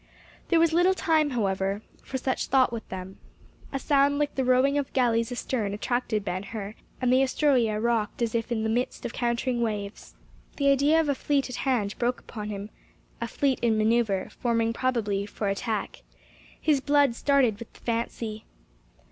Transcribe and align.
There 0.47 0.59
was 0.59 0.73
little 0.73 0.95
time, 0.95 1.29
however, 1.29 1.83
for 2.03 2.17
such 2.17 2.47
thought 2.47 2.73
with 2.73 2.89
them. 2.89 3.19
A 3.71 3.77
sound 3.77 4.17
like 4.17 4.33
the 4.33 4.43
rowing 4.43 4.75
of 4.79 4.91
galleys 4.93 5.31
astern 5.31 5.75
attracted 5.75 6.25
Ben 6.25 6.41
Hur, 6.41 6.73
and 6.99 7.13
the 7.13 7.21
Astroea 7.21 7.79
rocked 7.79 8.23
as 8.23 8.33
if 8.33 8.51
in 8.51 8.63
the 8.63 8.67
midst 8.69 9.05
of 9.05 9.13
countering 9.13 9.61
waves. 9.61 10.15
The 10.57 10.69
idea 10.71 10.99
of 10.99 11.07
a 11.07 11.13
fleet 11.13 11.51
at 11.51 11.57
hand 11.67 11.93
broke 11.99 12.19
upon 12.19 12.49
him—a 12.49 13.27
fleet 13.27 13.59
in 13.59 13.77
manoeuvre—forming 13.77 14.73
probably 14.73 15.27
for 15.27 15.47
attack. 15.49 16.01
His 16.59 16.81
blood 16.81 17.13
started 17.13 17.59
with 17.59 17.71
the 17.73 17.81
fancy. 17.81 18.45